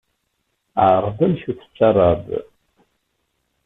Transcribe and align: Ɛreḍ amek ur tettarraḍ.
Ɛreḍ 0.93 1.17
amek 1.25 1.43
ur 1.49 1.55
tettarraḍ. 1.57 2.23